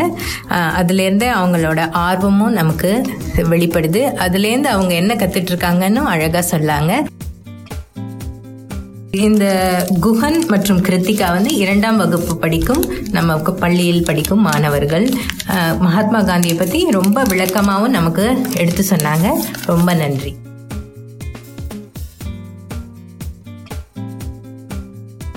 அதுலேருந்து 0.51 1.25
அவங்களோட 1.33 1.79
ஆர்வமும் 1.91 2.53
நமக்கு 2.53 2.91
வெளிப்படுது. 3.49 4.01
அதுலேருந்து 4.17 4.65
அவங்க 4.65 4.93
என்ன 4.93 5.13
கற்றுட்ருக்காங்கன்னு 5.15 6.03
அழகாக 6.05 6.57
சொல்லாங்க. 6.57 6.93
இந்த 9.11 9.45
குஹன் 10.01 10.47
மற்றும் 10.47 10.81
கிருத்திகா 10.81 11.31
வந்து 11.31 11.55
இரண்டாம் 11.55 11.97
வகுப்பு 11.97 12.37
படிக்கும் 12.37 12.83
நமக்கு 13.11 13.53
பள்ளியில் 13.53 14.03
படிக்கும் 14.03 14.41
மாணவர்கள். 14.41 15.09
மகாத்மா 15.79 16.21
காந்தியை 16.21 16.57
பற்றி 16.57 16.89
ரொம்ப 16.89 17.23
விளக்கமாகவும் 17.23 17.89
நமக்கு 17.89 18.41
எடுத்து 18.55 18.85
சொன்னாங்க. 18.89 19.33
ரொம்ப 19.65 19.93
நன்றி. 19.93 20.35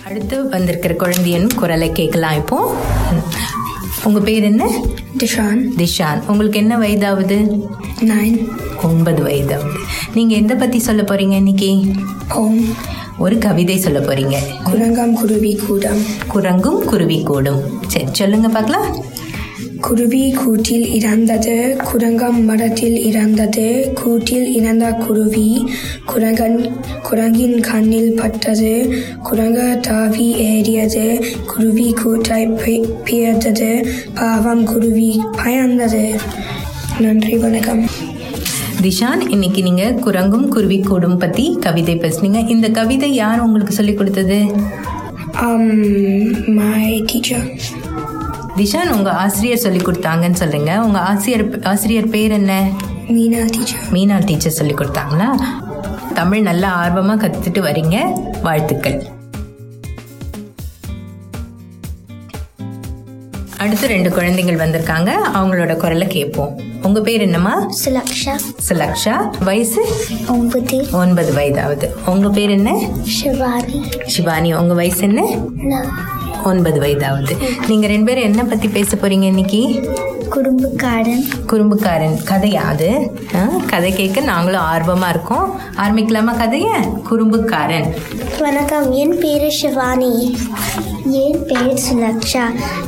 அடுத்து 0.04 0.48
வந்திருக்கிற 0.48 0.94
குழந்தையின் 0.94 1.50
குரலை 1.54 1.92
கேட்கலாம் 1.92 2.36
இப்போ. 2.36 2.76
உங்க 4.04 4.20
பேர் 4.20 4.42
என்ன? 4.42 4.70
டிஷான் 5.18 5.62
திஷான். 5.76 6.26
உங்களுக்கு 6.26 6.58
என்ன 6.58 6.78
வயதாகுது? 6.78 7.38
நைன். 8.00 8.48
ஒன்பது 8.82 9.22
வயதாகுது. 9.24 9.78
நீங்க 10.14 10.34
எந்த 10.34 10.54
பத்தி 10.54 10.78
சொல்ல 10.78 11.02
போறீங்க 11.02 11.36
இன்னைக்கு? 11.42 11.70
ஹோம் 12.28 12.98
ஒரு 13.20 13.38
கவிதை 13.38 13.78
சொல்ல 13.78 14.00
போறீங்க. 14.00 14.34
குரங்காம் 14.64 15.12
குருவி 15.12 15.60
கூடம். 15.66 16.02
குரங்கும் 16.34 16.84
குருவி 16.84 17.22
கூடும். 17.22 17.60
சரி 17.88 18.04
சொல்லுங்க 18.12 18.48
பார்க்கலாம். 18.48 19.04
குருவி 19.80 20.32
கூட்டில் 20.32 20.92
இறந்தது 20.92 21.76
குரங்கம் 21.92 22.44
மரத்தில் 22.44 23.04
இறந்தது 23.04 23.92
கூட்டில் 23.94 24.54
இறந்த 24.54 24.92
குருவி 24.92 25.68
குரங்கன் 26.08 26.72
குரங்கின் 27.02 27.60
கண்ணில் 27.60 28.14
பட்டது 28.14 29.02
குரங்கு 29.22 29.78
தாவி 29.80 30.34
ஏறியது 30.34 31.24
குருவி 31.46 31.94
கூட்டாய் 31.94 32.50
பெ- 32.50 32.88
பெயர்ந்தது 33.04 33.92
பாவம் 34.14 34.64
குருவி 34.64 35.20
பயந்தது. 35.36 36.18
நன்றி 36.98 37.36
வணக்கம். 37.36 37.84
திஷான் 38.80 39.28
இன்னைக்கு 39.28 39.62
நீங்க 39.62 39.82
குரங்கும் 39.82 40.48
குருவி 40.48 40.80
கூடும் 40.80 41.16
பத்தி 41.16 41.56
கவிதை 41.60 41.96
பேசுனீங்க. 41.96 42.48
இந்த 42.48 42.68
கவிதை 42.68 43.14
யார் 43.14 43.40
உங்களுக்கு 43.40 43.72
சொல்லி 43.72 43.94
கொடுத்தது? 43.94 44.54
Um 45.40 46.54
my 46.54 47.02
teacher. 47.02 47.56
திஷான் 48.56 48.90
உங்க 48.90 49.10
ஆசிரியர் 49.10 49.58
சொல்லி 49.58 49.78
கொடுத்தாங்கன்னு 49.78 50.32
சொல்லுங்க. 50.32 50.80
உங்க 50.80 50.98
ஆசிரியர் 50.98 51.62
ஆசிரியர் 51.62 52.08
பேர் 52.08 52.30
என்ன? 52.30 52.70
மீனா 53.08 53.50
teacher. 53.56 53.92
மீனா 53.92 54.24
டீச்சர் 54.24 54.52
சொல்லி 54.52 54.74
கொடுத்தாங்களா? 54.74 55.28
தமிழ் 56.14 56.40
நல்லா 56.40 56.86
ஆர்வமா 56.86 57.16
கத்துட்டு 57.16 57.58
வரீங்க. 57.58 58.20
வாழ்த்துக்கள். 58.42 59.06
அடுத்து 63.60 63.86
ரெண்டு 63.86 64.10
குழந்தைகள் 64.10 64.56
வந்திருக்காங்க. 64.56 65.10
அவங்களோட 65.34 65.76
குரலை 65.76 66.06
கேட்போம். 66.06 66.60
உங்க 66.82 67.00
பேர் 67.00 67.20
என்னம்மா? 67.20 67.70
சுலக்ஷா. 67.84 68.34
சுலக்ஷா. 68.68 69.44
வயசு? 69.44 69.82
ஒன்பது. 70.28 70.86
ஒன்பது 70.92 71.32
வயதாகுது 71.32 72.08
உங்க 72.08 72.28
பேர் 72.28 72.50
என்ன? 72.50 72.78
சிவானி 73.02 73.82
சிவானி 74.06 74.54
உங்க 74.54 74.74
வயசு 74.74 75.00
என்ன? 75.00 75.24
ஒன்பது 76.44 76.80
வயதாகுது 76.80 77.36
நீங்க 77.68 77.86
ரெண்டு 77.86 78.04
பேரும் 78.04 78.28
என்ன 78.30 78.44
பத்தி 78.44 78.68
பேச 78.68 78.96
போறீங்க 78.96 79.22
இன்னைக்கு? 79.22 79.62
குடும்பக்காரன் 80.30 81.24
குறும்புக்காரன். 81.46 82.18
கதையா 82.24 82.64
அது? 82.64 83.12
கதை 83.66 83.92
கேட்க 83.92 84.20
நாங்களும் 84.20 84.62
ஆர்வமா 84.62 85.08
இருக்கோம். 85.08 85.54
ஆரம்பிக்கலாமா 85.76 86.34
கதைய? 86.36 86.66
குறும்புக்காரன். 87.10 87.86
வணக்கம் 88.38 88.92
என் 88.92 89.18
பேரு 89.18 89.50
சிவானி 89.50 90.36
என் 91.10 91.44
பெயர் 91.46 91.80
சுலக்ஷா. 91.86 92.44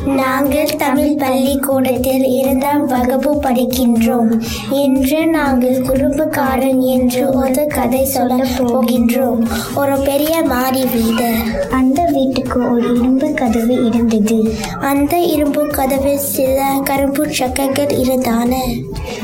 நாங்கள் 0.07 0.77
தமிழ் 0.77 1.15
பள்ளிக்கூடத்தில் 1.15 2.25
இரண்டாம் 2.25 2.87
வகுப்பு 2.87 3.35
படிக்கின்றோம். 3.35 4.41
இன்று 4.71 5.27
நாங்கள் 5.27 5.81
குறும்புக்காரன் 5.81 6.81
என்று 6.81 7.31
ஒரு 7.31 7.67
கதை 7.67 8.05
சொல்ல 8.05 8.35
போகின்றோம். 8.35 9.49
ஒரு 9.75 9.99
பெரிய 9.99 10.43
மாடி 10.43 10.85
வீடு. 10.85 11.35
அந்த 11.71 12.09
வீட்டுக்கு 12.13 12.73
ஒரு 12.75 12.95
இரும்பு 12.95 13.35
கதவு 13.35 13.87
இருந்தது. 13.87 14.55
அந்த 14.81 15.19
இரும்பு 15.19 15.67
கதவில் 15.67 16.19
சில 16.19 16.81
கரும்பு 16.85 17.31
சக்கர்கள் 17.39 17.93
இருந்தன 17.99 18.55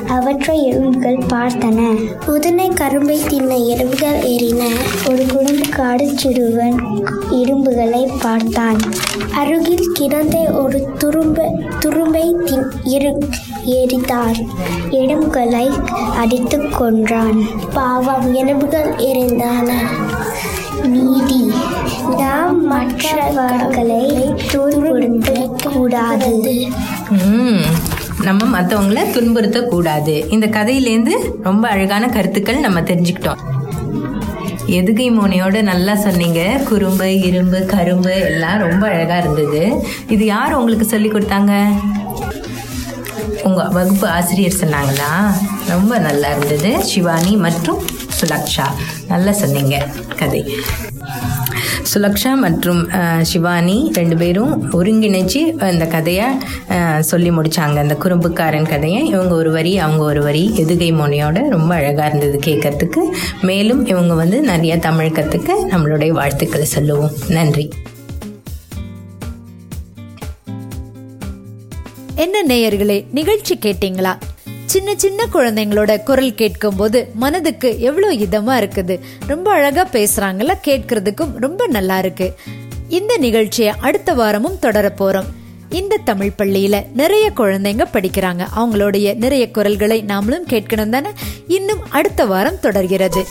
அவற்றை 0.09 0.57
எறும்புகள் 0.65 1.21
பார்த்தன. 1.33 1.79
புதுனை 2.27 2.67
கரும்பை 2.75 3.19
தின்ன 3.29 3.57
எறும்புகள் 3.73 4.19
ஏறின. 4.33 4.63
ஒரு 5.09 5.25
குடும்ப 5.33 5.67
காடு 5.77 6.07
சிறுவன் 6.17 6.79
எறும்புகளை 7.31 8.03
பார்த்தான். 8.23 8.81
அருகில் 9.35 9.93
கிடந்த 9.93 10.39
ஒரு 10.63 10.81
துரும்ப 10.99 11.39
துரும்பை 11.81 12.25
தின் 12.45 12.67
இரு 12.95 13.13
எரித்தார். 13.79 14.41
எறும்புகளை 14.91 15.67
அடித்து 16.17 16.59
கொன்றான். 16.69 17.41
பாவம் 17.75 18.29
எறும்புகள் 18.35 18.91
இருந்தன 19.11 19.71
நீதி 20.85 21.43
நாம் 22.19 22.61
மற்றவர்களை 22.67 24.05
துன்புறுத்த 24.53 25.33
கூடாது. 25.63 26.33
நம்ம 28.29 28.61
மற்றவங்கள 28.61 29.01
துன்புறுத்தக்கூடாது. 29.15 30.15
இந்த 30.33 30.47
கதையிலேருந்து 30.47 31.15
ரொம்ப 31.43 31.69
அழகான 31.69 32.09
கருத்துக்கள் 32.09 32.65
நம்ம 32.67 32.81
தெரிஞ்சுக்கிட்டோம். 32.81 33.41
எதுகை 34.79 35.05
மோனையோட 35.19 35.63
நல்லா 35.63 35.95
சொன்னீங்க. 35.97 36.41
குறும்பு 36.69 37.07
இரும்பு 37.21 37.65
கரும்பு 37.65 38.11
எல்லாம் 38.11 38.59
ரொம்ப 38.59 38.87
அழகாக 38.89 39.21
இருந்தது. 39.21 39.63
இது 40.09 40.25
யார் 40.25 40.55
உங்களுக்கு 40.55 40.87
சொல்லி 40.87 41.09
கொடுத்தாங்க? 41.11 41.53
உங்கள் 43.43 43.69
வகுப்பு 43.69 44.09
ஆசிரியர் 44.09 44.61
சொன்னாங்களா? 44.61 45.13
ரொம்ப 45.69 45.99
நல்லா 45.99 46.29
இருந்தது. 46.37 46.85
சிவானி 46.85 47.37
மற்றும் 47.37 47.81
சுலக்ஷா. 48.21 48.67
நல்லா 49.09 49.33
சொன்னீங்க 49.33 49.87
கதை. 50.17 50.43
சுலக்ஷா 51.93 52.33
மற்றும் 52.45 52.81
சிவானி 53.23 53.77
ரெண்டு 53.95 54.17
பேரும் 54.17 54.55
ஒருங்கிணைச்சு 54.73 55.43
அந்த 55.69 55.87
கதையை 55.87 56.27
சொல்லி 57.01 57.31
முடிச்சாங்க. 57.31 57.77
அந்த 57.85 57.97
குறும்புக்காரன் 58.03 58.69
கதையை. 58.69 59.07
இவங்க 59.07 59.35
ஒரு 59.35 59.51
வரி 59.51 59.79
அவங்க 59.79 60.05
ஒரு 60.05 60.23
வரி. 60.23 60.45
எதுகை 60.57 60.91
மொழியோட 61.01 61.49
ரொம்ப 61.49 61.75
அழகாக 61.75 62.09
இருந்தது 62.09 62.39
கேட்கறதுக்கு 62.47 63.03
மேலும் 63.43 63.87
இவங்க 63.87 64.15
வந்து 64.15 64.41
நிறைய 64.41 64.79
தமிழ் 64.79 65.15
கற்றுக்க 65.15 65.51
நம்மளுடைய 65.71 66.09
வாழ்த்துக்களை 66.09 66.67
சொல்லுவோம். 66.67 67.11
நன்றி. 67.29 67.67
என்ன 72.15 72.39
நேயர்களே 72.55 73.05
நிகழ்ச்சி 73.13 73.59
கேட்டீங்களா? 73.63 74.13
சின்ன 74.69 74.95
சின்ன 74.97 75.27
குழந்தைங்களோட 75.33 76.03
குரல் 76.03 76.35
கேட்கும்போது 76.35 77.09
மனதுக்கு 77.15 77.81
எவ்வளோ 77.81 78.13
இதமா 78.13 78.63
இருக்குது? 78.63 79.01
ரொம்ப 79.27 79.51
அழகா 79.51 79.89
பேசுறாங்கல்ல 79.93 80.53
கேட்கறதுக்கும் 80.65 81.37
ரொம்ப 81.37 81.67
நல்லா 81.67 81.99
இருக்கு. 81.99 82.35
இந்த 82.89 83.17
நிகழ்ச்சியை 83.17 83.73
அடுத்த 83.81 84.15
வாரமும் 84.15 84.59
தொடர 84.59 84.95
போறோம். 84.99 85.25
இந்த 85.71 85.97
தமிழ் 86.05 86.33
பள்ளியில 86.39 86.87
நிறைய 86.95 87.33
குழந்தைங்க 87.37 87.85
படிக்கிறாங்க. 87.93 88.47
அவங்களுடைய 88.57 89.15
நிறைய 89.15 89.51
குரல்களை 89.51 90.05
நாமளும் 90.07 90.47
கேட்கணும் 90.49 90.89
தானே? 90.89 91.09
இன்னும் 91.47 91.91
அடுத்த 91.91 92.27
வாரம் 92.27 92.61
தொடர்கிறது. 92.61 93.25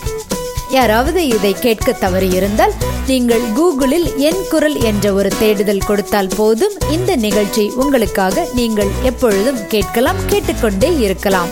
யாராவது 0.69 1.27
இதை 1.27 1.53
கேட்க 1.53 1.95
தவறியிருந்தால் 2.01 2.73
நீங்கள் 3.07 3.41
கூகுளில் 3.55 4.15
என் 4.15 4.41
குரல் 4.49 4.81
என்ற 4.81 5.13
ஒரு 5.13 5.29
தேடுதல் 5.39 5.85
கொடுத்தால் 5.85 6.29
போதும். 6.35 6.73
இந்த 6.91 7.15
நிகழ்ச்சி 7.15 7.71
உங்களுக்காக 7.75 8.47
நீங்கள் 8.53 8.87
எப்பொழுதும் 9.03 9.67
கேட்கலாம் 9.67 10.15
கேட்டுக்கொண்டே 10.25 10.97
இருக்கலாம். 10.97 11.47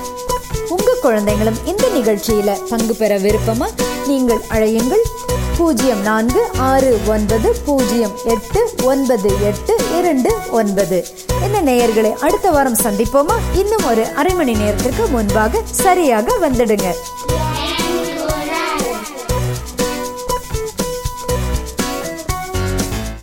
உங்க 0.70 0.96
குழந்தைங்களும் 1.04 1.60
இந்த 1.66 1.88
நிகழ்ச்சியில 1.96 2.58
பங்கு 2.70 2.96
பெற 2.96 3.18
விருப்பமா? 3.18 3.68
நீங்கள் 4.08 4.42
அழையுங்கள். 4.50 5.06
பூஜ்ஜியம் 5.58 6.02
நான்கு 6.02 6.42
ஆறு 6.58 7.00
ஒன்பது 7.06 7.56
பூஜ்ஜியம் 7.66 8.16
எட்டு 8.26 8.70
ஒன்பது 8.84 9.30
எட்டு 9.42 9.76
இரண்டு 9.98 10.32
ஒன்பது. 10.52 11.06
இந்த 11.46 11.62
நேயர்களை 11.72 12.14
அடுத்த 12.14 12.50
வாரம் 12.50 12.78
சந்திப்போமா? 12.84 13.38
இன்னும் 13.54 13.86
ஒரு 13.86 14.06
அரை 14.16 14.34
மணி 14.34 14.54
நேரத்திற்கு 14.54 15.08
முன்பாக 15.08 15.62
சரியாக 15.72 16.38
வந்துடுங்க. 16.42 16.90